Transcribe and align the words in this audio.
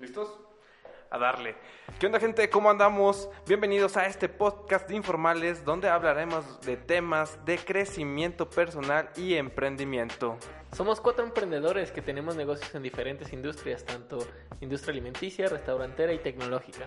¿Listos? 0.00 0.30
A 1.10 1.18
darle. 1.18 1.56
¿Qué 1.98 2.06
onda 2.06 2.18
gente? 2.18 2.48
¿Cómo 2.48 2.70
andamos? 2.70 3.28
Bienvenidos 3.46 3.98
a 3.98 4.06
este 4.06 4.30
podcast 4.30 4.88
de 4.88 4.96
informales 4.96 5.62
donde 5.62 5.90
hablaremos 5.90 6.62
de 6.62 6.78
temas 6.78 7.44
de 7.44 7.58
crecimiento 7.58 8.48
personal 8.48 9.10
y 9.14 9.34
emprendimiento. 9.34 10.38
Somos 10.72 11.02
cuatro 11.02 11.22
emprendedores 11.22 11.92
que 11.92 12.00
tenemos 12.00 12.34
negocios 12.34 12.74
en 12.74 12.82
diferentes 12.82 13.30
industrias, 13.34 13.84
tanto 13.84 14.26
industria 14.62 14.92
alimenticia, 14.92 15.48
restaurantera 15.48 16.14
y 16.14 16.18
tecnológica. 16.18 16.86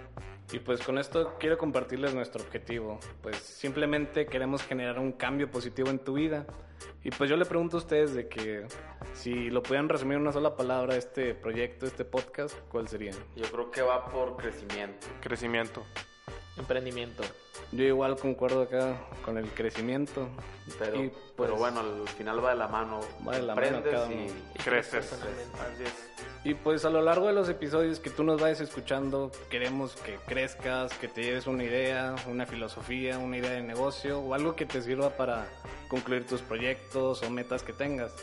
Y 0.52 0.58
pues 0.58 0.82
con 0.82 0.98
esto 0.98 1.36
quiero 1.40 1.60
compartirles 1.60 2.16
nuestro 2.16 2.42
objetivo. 2.42 3.00
Pues 3.22 3.38
simplemente 3.38 4.26
queremos 4.26 4.64
generar 4.64 4.98
un 4.98 5.12
cambio 5.12 5.52
positivo 5.52 5.92
en 5.92 6.00
tu 6.00 6.14
vida. 6.14 6.48
Y 7.04 7.12
pues 7.12 7.30
yo 7.30 7.36
le 7.36 7.46
pregunto 7.46 7.78
a 7.78 7.80
ustedes 7.80 8.14
de 8.14 8.28
que 8.28 8.66
si 9.14 9.50
lo 9.50 9.62
pudieran 9.62 9.90
resumir 9.90 10.16
en 10.16 10.22
una 10.22 10.32
sola 10.32 10.56
palabra 10.56 10.96
este 10.96 11.34
proyecto, 11.34 11.86
este 11.86 12.06
podcast, 12.06 12.58
¿cuál 12.70 12.88
sería? 12.88 13.12
Yo 13.36 13.46
creo 13.52 13.72
que 13.72 13.82
va 13.82 14.06
por 14.06 14.38
crecimiento. 14.38 15.08
Crecimiento. 15.22 15.84
Emprendimiento. 16.58 17.24
Yo 17.72 17.84
igual 17.84 18.16
concuerdo 18.18 18.62
acá 18.62 19.02
con 19.26 19.38
el 19.38 19.48
crecimiento. 19.50 20.30
Pero, 20.78 21.04
Y, 21.04 21.10
pero 21.10 21.18
pues, 21.36 21.52
bueno, 21.52 21.80
al 21.80 22.08
final 22.10 22.44
va 22.44 22.52
de 22.52 22.58
la 22.58 22.68
mano. 22.68 23.00
Va 23.28 23.36
de 23.36 23.42
la 23.42 23.56
mano 23.56 23.82
cada 23.84 24.12
y 24.12 24.28
uno. 24.28 24.34
Creces. 24.64 25.12
Así 25.14 25.84
es. 25.84 26.14
Y 26.46 26.56
pues 26.56 26.84
a 26.84 26.90
lo 26.90 27.02
largo 27.02 27.28
de 27.28 27.34
los 27.34 27.48
episodios 27.48 28.00
que 28.00 28.10
tú 28.10 28.24
nos 28.24 28.42
vayas 28.42 28.60
escuchando, 28.60 29.32
queremos 29.50 29.96
que 29.96 30.18
crezcas, 30.28 30.94
que 30.96 31.08
te 31.08 31.24
lleves 31.24 31.48
una 31.48 31.64
idea, 31.64 32.16
una 32.28 32.46
filosofía, 32.46 33.18
una 33.18 33.38
idea 33.38 33.52
de 33.52 33.62
negocio 33.62 34.20
o 34.20 34.34
algo 34.34 34.54
que 34.56 34.66
te 34.66 34.82
sirva 34.82 35.12
para 35.12 35.48
concluir 35.94 36.26
tus 36.26 36.42
proyectos 36.42 37.22
o 37.22 37.30
metas 37.30 37.62
que 37.62 37.72
tengas. 37.72 38.16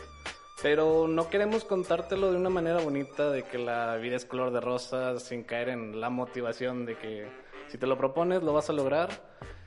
Pero 0.60 1.06
no 1.06 1.30
queremos 1.30 1.62
contártelo 1.64 2.32
de 2.32 2.36
una 2.36 2.50
manera 2.50 2.80
bonita, 2.80 3.30
de 3.30 3.44
que 3.44 3.58
la 3.58 3.94
vida 3.94 4.16
es 4.16 4.24
color 4.24 4.50
de 4.52 4.60
rosas, 4.60 5.22
sin 5.22 5.44
caer 5.44 5.68
en 5.68 6.00
la 6.00 6.10
motivación 6.10 6.84
de 6.84 6.96
que 6.98 7.28
si 7.68 7.78
te 7.78 7.86
lo 7.86 7.96
propones 7.96 8.42
lo 8.42 8.52
vas 8.52 8.70
a 8.70 8.72
lograr. 8.72 9.08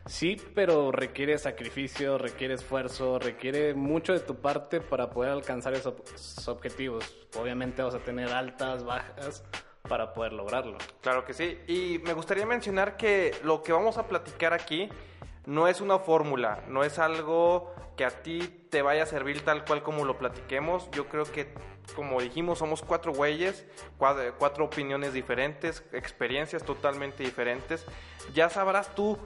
Sí, 0.05 0.35
pero 0.53 0.91
requiere 0.91 1.37
sacrificio, 1.37 2.17
requiere 2.17 2.55
esfuerzo, 2.55 3.19
requiere 3.19 3.73
mucho 3.73 4.11
de 4.11 4.19
tu 4.19 4.35
parte 4.35 4.81
para 4.81 5.09
poder 5.09 5.31
alcanzar 5.31 5.73
esos 5.73 5.95
objetivos. 6.49 7.05
Obviamente 7.39 7.83
vas 7.83 7.95
a 7.95 7.99
tener 7.99 8.27
altas, 8.33 8.83
bajas 8.83 9.45
para 9.87 10.13
poder 10.13 10.33
lograrlo. 10.33 10.77
Claro 10.99 11.23
que 11.23 11.33
sí. 11.33 11.57
Y 11.67 11.99
me 12.03 12.11
gustaría 12.11 12.45
mencionar 12.45 12.97
que 12.97 13.33
lo 13.45 13.63
que 13.63 13.71
vamos 13.71 13.97
a 13.97 14.07
platicar 14.07 14.53
aquí 14.53 14.89
no 15.45 15.67
es 15.67 15.81
una 15.81 15.99
fórmula, 15.99 16.63
no 16.67 16.83
es 16.83 16.99
algo 16.99 17.73
que 17.95 18.05
a 18.05 18.09
ti 18.09 18.67
te 18.69 18.81
vaya 18.81 19.03
a 19.03 19.05
servir 19.05 19.43
tal 19.43 19.65
cual 19.65 19.83
como 19.83 20.05
lo 20.05 20.17
platiquemos. 20.17 20.89
Yo 20.91 21.07
creo 21.07 21.25
que, 21.25 21.53
como 21.95 22.21
dijimos, 22.21 22.59
somos 22.59 22.81
cuatro 22.81 23.13
güeyes, 23.13 23.65
cuatro, 23.97 24.23
cuatro 24.37 24.65
opiniones 24.65 25.13
diferentes, 25.13 25.83
experiencias 25.91 26.63
totalmente 26.63 27.23
diferentes. 27.23 27.85
Ya 28.33 28.49
sabrás 28.49 28.95
tú 28.95 29.17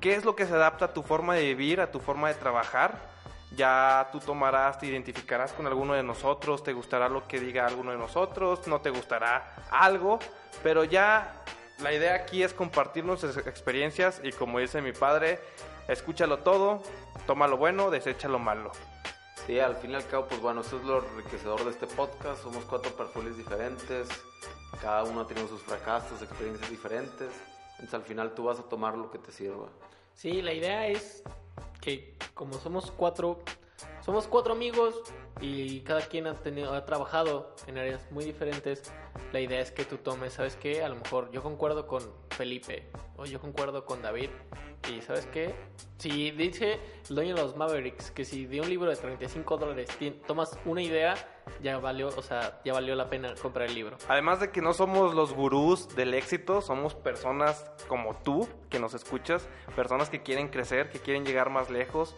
qué 0.00 0.14
es 0.14 0.24
lo 0.24 0.34
que 0.34 0.46
se 0.46 0.54
adapta 0.54 0.86
a 0.86 0.94
tu 0.94 1.02
forma 1.02 1.34
de 1.34 1.42
vivir, 1.42 1.80
a 1.80 1.90
tu 1.90 2.00
forma 2.00 2.28
de 2.28 2.34
trabajar. 2.34 3.14
Ya 3.54 4.08
tú 4.10 4.18
tomarás, 4.18 4.80
te 4.80 4.86
identificarás 4.86 5.52
con 5.52 5.66
alguno 5.66 5.94
de 5.94 6.02
nosotros, 6.02 6.64
te 6.64 6.72
gustará 6.72 7.08
lo 7.08 7.28
que 7.28 7.38
diga 7.38 7.64
alguno 7.64 7.92
de 7.92 7.96
nosotros, 7.96 8.66
no 8.66 8.80
te 8.80 8.90
gustará 8.90 9.54
algo, 9.70 10.18
pero 10.64 10.82
ya 10.82 11.44
la 11.82 11.92
idea 11.92 12.14
aquí 12.14 12.42
es 12.42 12.54
compartir 12.54 13.04
nuestras 13.04 13.36
experiencias 13.36 14.20
y 14.22 14.32
como 14.32 14.58
dice 14.58 14.80
mi 14.80 14.92
padre, 14.92 15.40
escúchalo 15.88 16.38
todo, 16.38 16.82
toma 17.26 17.46
lo 17.46 17.56
bueno, 17.56 17.90
desecha 17.90 18.28
lo 18.28 18.38
malo. 18.38 18.72
Sí, 19.46 19.60
al 19.60 19.76
fin 19.76 19.92
y 19.92 19.94
al 19.94 20.06
cabo, 20.06 20.26
pues 20.26 20.40
bueno, 20.40 20.62
eso 20.62 20.78
es 20.78 20.84
lo 20.84 21.04
enriquecedor 21.04 21.64
de 21.64 21.70
este 21.70 21.86
podcast. 21.86 22.42
Somos 22.42 22.64
cuatro 22.64 22.90
perfiles 22.96 23.36
diferentes. 23.36 24.08
Cada 24.80 25.04
uno 25.04 25.20
ha 25.20 25.26
tenido 25.26 25.46
sus 25.46 25.62
fracasos, 25.62 26.20
experiencias 26.22 26.68
diferentes. 26.68 27.30
Entonces 27.72 27.94
al 27.94 28.02
final 28.02 28.34
tú 28.34 28.44
vas 28.44 28.58
a 28.58 28.62
tomar 28.62 28.96
lo 28.96 29.10
que 29.10 29.18
te 29.18 29.30
sirva. 29.30 29.68
Sí, 30.14 30.42
la 30.42 30.52
idea 30.52 30.88
es 30.88 31.22
que 31.80 32.16
como 32.34 32.54
somos 32.54 32.90
cuatro, 32.90 33.40
somos 34.06 34.28
cuatro 34.28 34.52
amigos 34.52 34.94
y 35.40 35.80
cada 35.80 36.00
quien 36.00 36.28
ha, 36.28 36.34
tenido, 36.34 36.72
ha 36.72 36.86
trabajado 36.86 37.56
en 37.66 37.76
áreas 37.76 38.08
muy 38.12 38.24
diferentes, 38.24 38.92
la 39.32 39.40
idea 39.40 39.60
es 39.60 39.72
que 39.72 39.84
tú 39.84 39.96
tomes, 39.96 40.34
¿sabes 40.34 40.54
qué? 40.54 40.84
A 40.84 40.88
lo 40.88 40.94
mejor 40.94 41.28
yo 41.32 41.42
concuerdo 41.42 41.88
con 41.88 42.02
Felipe 42.30 42.88
o 43.16 43.26
yo 43.26 43.40
concuerdo 43.40 43.84
con 43.84 44.02
David 44.02 44.30
y 44.88 45.00
¿sabes 45.02 45.26
qué? 45.26 45.56
Si 45.98 46.30
dice 46.30 46.78
el 47.08 47.16
dueño 47.16 47.34
de 47.34 47.42
los 47.42 47.56
Mavericks 47.56 48.12
que 48.12 48.24
si 48.24 48.46
de 48.46 48.60
un 48.60 48.68
libro 48.68 48.88
de 48.88 48.96
35 48.96 49.56
dólares 49.56 49.88
tomas 50.24 50.56
una 50.64 50.82
idea, 50.82 51.16
ya 51.62 51.78
valió, 51.78 52.08
o 52.08 52.22
sea, 52.22 52.60
ya 52.64 52.72
valió 52.72 52.94
la 52.94 53.08
pena 53.10 53.34
comprar 53.40 53.68
el 53.68 53.74
libro. 53.74 53.96
Además 54.08 54.40
de 54.40 54.50
que 54.50 54.60
no 54.62 54.72
somos 54.74 55.14
los 55.14 55.32
gurús 55.32 55.88
del 55.96 56.14
éxito, 56.14 56.60
somos 56.60 56.94
personas 56.94 57.64
como 57.88 58.16
tú 58.16 58.48
que 58.70 58.78
nos 58.78 58.94
escuchas, 58.94 59.48
personas 59.74 60.10
que 60.10 60.22
quieren 60.22 60.48
crecer, 60.48 60.90
que 60.90 60.98
quieren 60.98 61.24
llegar 61.24 61.50
más 61.50 61.70
lejos. 61.70 62.14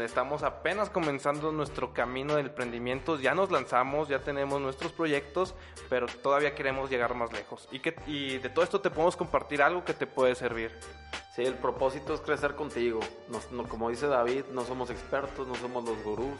Estamos 0.00 0.42
apenas 0.42 0.90
comenzando 0.90 1.52
nuestro 1.52 1.94
camino 1.94 2.34
de 2.34 2.42
emprendimiento, 2.42 3.18
ya 3.18 3.34
nos 3.34 3.50
lanzamos, 3.50 4.08
ya 4.08 4.18
tenemos 4.18 4.60
nuestros 4.60 4.92
proyectos, 4.92 5.54
pero 5.88 6.06
todavía 6.06 6.54
queremos 6.54 6.90
llegar 6.90 7.14
más 7.14 7.32
lejos. 7.32 7.68
Y, 7.70 7.78
que, 7.80 7.94
y 8.06 8.38
de 8.38 8.48
todo 8.50 8.64
esto 8.64 8.80
te 8.80 8.90
podemos 8.90 9.16
compartir 9.16 9.62
algo 9.62 9.84
que 9.84 9.94
te 9.94 10.06
puede 10.06 10.34
servir. 10.34 10.76
Sí, 11.34 11.42
el 11.42 11.54
propósito 11.54 12.12
es 12.12 12.20
crecer 12.20 12.56
contigo. 12.56 13.00
Nos- 13.28 13.50
no- 13.52 13.68
como 13.68 13.88
dice 13.88 14.08
David, 14.08 14.46
no 14.52 14.64
somos 14.64 14.90
expertos, 14.90 15.46
no 15.46 15.54
somos 15.54 15.84
los 15.84 16.02
gurús. 16.02 16.34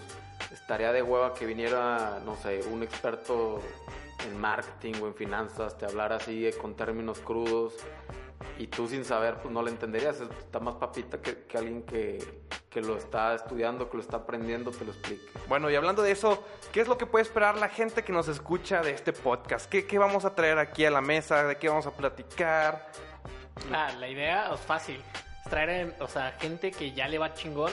Estaría 0.52 0.92
de 0.92 1.02
hueva 1.02 1.34
que 1.34 1.46
viniera, 1.46 2.20
no 2.24 2.36
sé, 2.36 2.60
un 2.70 2.82
experto 2.82 3.60
en 4.26 4.38
marketing 4.38 4.94
o 5.02 5.06
en 5.06 5.14
finanzas, 5.14 5.78
te 5.78 5.86
hablara 5.86 6.16
así 6.16 6.46
eh, 6.46 6.52
con 6.52 6.74
términos 6.74 7.18
crudos 7.20 7.74
y 8.58 8.66
tú 8.66 8.86
sin 8.88 9.04
saber, 9.04 9.36
pues 9.36 9.52
no 9.54 9.62
le 9.62 9.70
entenderías. 9.70 10.20
Está 10.20 10.60
más 10.60 10.74
papita 10.74 11.18
que, 11.20 11.44
que 11.44 11.56
alguien 11.58 11.82
que, 11.84 12.42
que 12.68 12.80
lo 12.82 12.96
está 12.96 13.34
estudiando, 13.34 13.88
que 13.88 13.96
lo 13.96 14.02
está 14.02 14.18
aprendiendo, 14.18 14.70
te 14.70 14.84
lo 14.84 14.92
explique. 14.92 15.24
Bueno, 15.48 15.70
y 15.70 15.76
hablando 15.76 16.02
de 16.02 16.10
eso, 16.10 16.44
¿qué 16.72 16.80
es 16.80 16.88
lo 16.88 16.98
que 16.98 17.06
puede 17.06 17.22
esperar 17.22 17.56
la 17.56 17.68
gente 17.68 18.02
que 18.04 18.12
nos 18.12 18.28
escucha 18.28 18.82
de 18.82 18.90
este 18.90 19.12
podcast? 19.12 19.70
¿Qué, 19.70 19.86
qué 19.86 19.98
vamos 19.98 20.24
a 20.24 20.34
traer 20.34 20.58
aquí 20.58 20.84
a 20.84 20.90
la 20.90 21.00
mesa? 21.00 21.44
¿De 21.44 21.56
qué 21.56 21.68
vamos 21.68 21.86
a 21.86 21.92
platicar? 21.92 22.90
Ah, 23.72 23.90
la 23.98 24.08
idea 24.08 24.52
es 24.52 24.60
fácil. 24.60 25.00
Es 25.44 25.50
traer, 25.50 25.70
en- 25.70 25.94
o 26.00 26.08
sea, 26.08 26.32
gente 26.38 26.70
que 26.70 26.92
ya 26.92 27.08
le 27.08 27.18
va 27.18 27.32
chingón, 27.34 27.72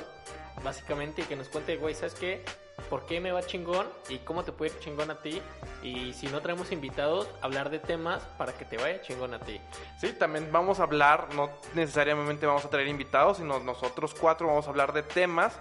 básicamente, 0.63 1.21
y 1.21 1.25
que 1.25 1.35
nos 1.35 1.49
cuente, 1.49 1.77
güey, 1.77 1.95
¿sabes 1.95 2.13
qué? 2.13 2.43
¿Por 2.89 3.05
qué 3.05 3.19
me 3.19 3.31
va 3.31 3.43
chingón? 3.43 3.87
¿Y 4.07 4.19
cómo 4.19 4.43
te 4.43 4.51
puede 4.51 4.71
ir 4.71 4.79
chingón 4.79 5.11
a 5.11 5.15
ti? 5.21 5.41
Y 5.81 6.13
si 6.13 6.27
no 6.27 6.41
traemos 6.41 6.71
invitados, 6.71 7.27
hablar 7.41 7.69
de 7.69 7.79
temas 7.79 8.21
para 8.37 8.53
que 8.53 8.65
te 8.65 8.77
vaya 8.77 9.01
chingón 9.01 9.33
a 9.33 9.39
ti. 9.39 9.59
Sí, 9.99 10.13
también 10.13 10.49
vamos 10.51 10.79
a 10.79 10.83
hablar, 10.83 11.33
no 11.33 11.49
necesariamente 11.73 12.45
vamos 12.45 12.63
a 12.65 12.69
traer 12.69 12.87
invitados, 12.87 13.37
sino 13.37 13.59
nosotros 13.59 14.13
cuatro 14.13 14.47
vamos 14.47 14.67
a 14.67 14.69
hablar 14.69 14.93
de 14.93 15.03
temas 15.03 15.57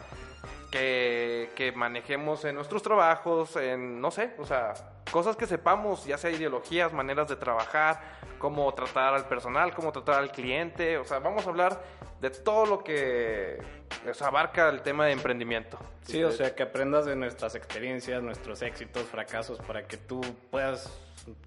que, 0.70 1.50
que 1.56 1.72
manejemos 1.72 2.44
en 2.44 2.54
nuestros 2.54 2.82
trabajos, 2.82 3.56
en, 3.56 4.00
no 4.00 4.10
sé, 4.10 4.34
o 4.38 4.46
sea, 4.46 4.74
cosas 5.10 5.36
que 5.36 5.46
sepamos, 5.46 6.04
ya 6.04 6.18
sea 6.18 6.30
ideologías, 6.30 6.92
maneras 6.92 7.28
de 7.28 7.36
trabajar, 7.36 8.00
cómo 8.38 8.72
tratar 8.74 9.14
al 9.14 9.26
personal, 9.26 9.74
cómo 9.74 9.92
tratar 9.92 10.16
al 10.16 10.30
cliente, 10.30 10.98
o 10.98 11.04
sea, 11.04 11.18
vamos 11.18 11.46
a 11.46 11.50
hablar 11.50 11.82
de 12.20 12.30
todo 12.30 12.66
lo 12.66 12.84
que 12.84 13.58
abarca 14.20 14.68
el 14.68 14.82
tema 14.82 15.06
de 15.06 15.12
emprendimiento. 15.12 15.78
Sí, 16.02 16.22
o 16.22 16.30
sea, 16.30 16.54
que 16.54 16.62
aprendas 16.62 17.06
de 17.06 17.16
nuestras 17.16 17.54
experiencias, 17.54 18.22
nuestros 18.22 18.62
éxitos, 18.62 19.04
fracasos, 19.04 19.58
para 19.58 19.86
que 19.86 19.96
tú 19.96 20.20
puedas, 20.50 20.92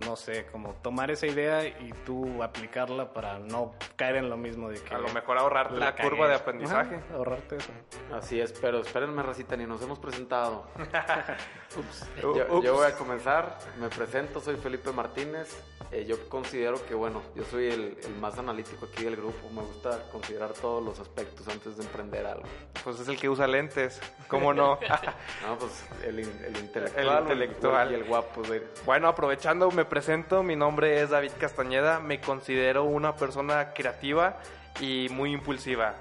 no 0.06 0.16
sé, 0.16 0.46
como 0.52 0.74
tomar 0.76 1.12
esa 1.12 1.28
idea 1.28 1.66
y 1.66 1.94
tú 2.06 2.42
aplicarla 2.44 3.14
para 3.14 3.40
no 3.40 3.74
caer 3.96 4.18
en 4.18 4.30
lo 4.30 4.38
mismo 4.38 4.70
de 4.70 4.82
que... 4.82 4.94
A 4.94 4.98
lo 4.98 5.10
mejor 5.10 5.38
ahorrarte 5.38 5.76
la, 5.78 5.96
curva 5.96 6.28
de 6.28 6.36
aprendizaje. 6.36 6.96
Ajá, 6.96 7.14
ahorrarte 7.16 7.58
eso. 7.58 7.72
Así 8.14 8.40
es, 8.40 8.52
pero 8.54 8.80
espérenme, 8.80 9.22
Racita, 9.24 9.56
ni 9.58 9.66
nos 9.66 9.82
hemos 9.82 10.00
presentado. 10.00 10.66
Ups. 11.78 12.08
Yo, 12.22 12.32
Ups. 12.32 12.66
yo 12.66 12.74
voy 12.74 12.88
a 12.88 12.94
comenzar, 12.96 13.58
me 13.80 13.90
presento, 13.90 14.40
soy 14.40 14.56
Felipe 14.58 14.92
Martínez. 14.92 15.56
Eh, 15.92 16.06
yo 16.06 16.30
considero 16.30 16.86
que, 16.86 16.94
bueno, 16.94 17.22
yo 17.36 17.44
soy 17.46 17.66
el, 17.72 17.98
el 18.04 18.16
más 18.20 18.38
analítico 18.38 18.86
aquí 18.86 19.04
del 19.06 19.16
grupo. 19.16 19.50
Me 19.50 19.62
gusta 19.62 20.04
considerar 20.12 20.52
todos 20.54 20.84
los 20.84 21.00
aspectos 21.00 21.48
antes 21.48 21.78
de 21.78 21.84
emprender 21.84 22.26
algo. 22.28 22.44
Pues 22.84 23.00
es 23.00 23.08
el 23.08 23.20
que 23.20 23.28
usa 23.30 23.48
lentes, 23.48 24.00
¿cómo 24.28 24.54
no? 24.54 24.80
No, 25.48 25.58
pues 25.58 25.86
el, 26.04 26.20
in- 26.20 26.46
el 26.46 26.58
intelectual, 26.58 27.08
El 27.08 27.22
intelectual. 27.24 27.92
y 27.92 27.96
el 27.96 28.04
guapo. 28.04 28.42
de- 28.44 28.68
Bueno, 28.86 29.08
aprovechando, 29.08 29.69
me 29.72 29.86
presento. 29.86 30.44
Mi 30.44 30.56
nombre 30.56 31.02
es 31.02 31.10
David 31.10 31.32
Castañeda. 31.40 32.00
Me 32.00 32.20
considero 32.22 32.84
una 32.84 33.16
persona 33.16 33.74
creativa 33.74 34.40
y 34.80 35.08
muy 35.12 35.32
impulsiva. 35.32 35.96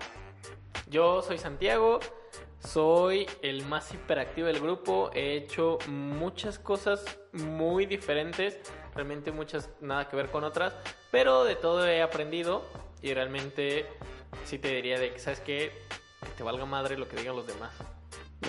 Yo 0.88 1.22
soy 1.22 1.38
Santiago, 1.38 2.00
soy 2.60 3.26
el 3.42 3.64
más 3.66 3.92
hiperactivo 3.92 4.46
del 4.46 4.60
grupo, 4.60 5.10
he 5.14 5.36
hecho 5.36 5.78
muchas 5.86 6.58
cosas 6.58 7.04
muy 7.32 7.86
diferentes, 7.86 8.58
realmente 8.94 9.32
muchas 9.32 9.70
nada 9.80 10.08
que 10.08 10.16
ver 10.16 10.30
con 10.30 10.44
otras, 10.44 10.74
pero 11.10 11.44
de 11.44 11.56
todo 11.56 11.86
he 11.86 12.02
aprendido 12.02 12.64
y 13.02 13.12
realmente 13.12 13.86
sí 14.44 14.58
te 14.58 14.68
diría 14.68 14.98
de 14.98 15.12
que, 15.12 15.18
¿sabes? 15.18 15.40
Que 15.40 15.72
te 16.36 16.42
valga 16.42 16.64
madre 16.64 16.96
lo 16.96 17.08
que 17.08 17.16
digan 17.16 17.36
los 17.36 17.46
demás. 17.46 17.72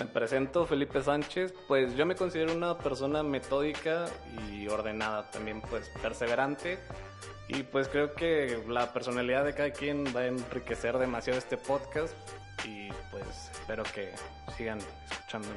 Me 0.00 0.06
presento, 0.06 0.64
Felipe 0.64 1.02
Sánchez. 1.02 1.52
Pues 1.68 1.94
yo 1.94 2.06
me 2.06 2.14
considero 2.14 2.54
una 2.54 2.78
persona 2.78 3.22
metódica 3.22 4.06
y 4.50 4.66
ordenada, 4.66 5.30
también 5.30 5.60
pues 5.60 5.90
perseverante. 6.00 6.78
Y 7.48 7.64
pues 7.64 7.86
creo 7.88 8.14
que 8.14 8.64
la 8.66 8.94
personalidad 8.94 9.44
de 9.44 9.52
cada 9.52 9.70
quien 9.72 10.06
va 10.16 10.20
a 10.20 10.26
enriquecer 10.28 10.96
demasiado 10.96 11.38
este 11.38 11.58
podcast. 11.58 12.14
Y 12.64 12.90
pues 13.10 13.50
espero 13.52 13.82
que 13.82 14.12
sigan 14.56 14.78
escuchándonos. 15.10 15.56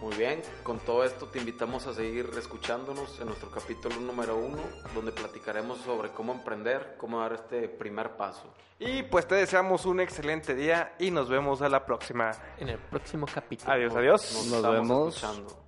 Muy 0.00 0.14
bien, 0.16 0.42
con 0.62 0.78
todo 0.80 1.04
esto 1.04 1.28
te 1.28 1.38
invitamos 1.38 1.86
a 1.86 1.94
seguir 1.94 2.30
escuchándonos 2.36 3.20
en 3.20 3.26
nuestro 3.26 3.50
capítulo 3.50 3.96
número 3.96 4.36
uno, 4.36 4.58
donde 4.94 5.12
platicaremos 5.12 5.78
sobre 5.78 6.10
cómo 6.10 6.32
emprender, 6.32 6.96
cómo 6.98 7.20
dar 7.20 7.32
este 7.32 7.68
primer 7.68 8.16
paso. 8.16 8.52
Y 8.78 9.04
pues 9.04 9.26
te 9.26 9.36
deseamos 9.36 9.86
un 9.86 10.00
excelente 10.00 10.54
día 10.54 10.94
y 10.98 11.10
nos 11.10 11.28
vemos 11.28 11.62
a 11.62 11.68
la 11.68 11.86
próxima. 11.86 12.32
En 12.58 12.68
el 12.68 12.78
próximo 12.78 13.26
capítulo. 13.32 13.72
Adiós, 13.72 13.94
adiós. 13.94 14.32
Nos 14.34 14.46
estamos 14.46 14.72
vemos. 14.72 15.16
escuchando. 15.16 15.63